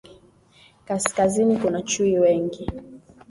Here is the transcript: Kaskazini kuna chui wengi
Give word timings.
Kaskazini 0.85 1.57
kuna 1.57 1.81
chui 1.81 2.19
wengi 2.19 2.69